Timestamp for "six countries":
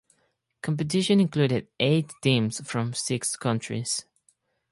2.91-4.05